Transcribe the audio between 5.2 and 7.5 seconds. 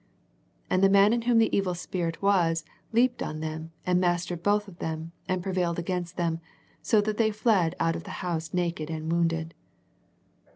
and prevailed against them, so that they